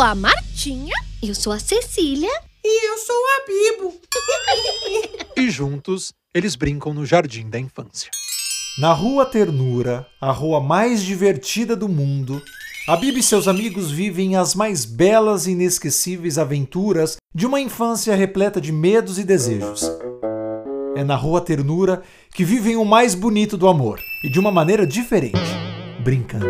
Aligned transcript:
Sou 0.00 0.06
a 0.06 0.14
Martinha. 0.14 0.94
Eu 1.22 1.34
sou 1.34 1.52
a 1.52 1.58
Cecília. 1.58 2.30
E 2.64 2.88
eu 2.88 2.96
sou 2.96 3.14
a 3.14 3.46
Bibo. 3.46 3.94
e 5.36 5.50
juntos 5.50 6.10
eles 6.34 6.56
brincam 6.56 6.94
no 6.94 7.04
jardim 7.04 7.50
da 7.50 7.60
infância. 7.60 8.08
Na 8.78 8.94
Rua 8.94 9.26
Ternura, 9.26 10.06
a 10.18 10.32
rua 10.32 10.58
mais 10.58 11.02
divertida 11.02 11.76
do 11.76 11.86
mundo, 11.86 12.40
a 12.88 12.96
Bibi 12.96 13.20
e 13.20 13.22
seus 13.22 13.46
amigos 13.46 13.90
vivem 13.90 14.36
as 14.36 14.54
mais 14.54 14.86
belas 14.86 15.46
e 15.46 15.50
inesquecíveis 15.50 16.38
aventuras 16.38 17.18
de 17.34 17.44
uma 17.44 17.60
infância 17.60 18.16
repleta 18.16 18.58
de 18.58 18.72
medos 18.72 19.18
e 19.18 19.22
desejos. 19.22 19.82
É 20.96 21.04
na 21.04 21.14
Rua 21.14 21.42
Ternura 21.42 22.02
que 22.32 22.42
vivem 22.42 22.74
o 22.74 22.86
mais 22.86 23.14
bonito 23.14 23.54
do 23.54 23.68
amor 23.68 24.00
e 24.24 24.30
de 24.30 24.40
uma 24.40 24.50
maneira 24.50 24.86
diferente, 24.86 25.36
brincando. 26.02 26.48